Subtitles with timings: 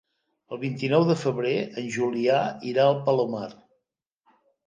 [0.55, 1.51] El vint-i-nou de febrer
[1.81, 2.39] en Julià
[2.71, 3.47] irà al Palomar.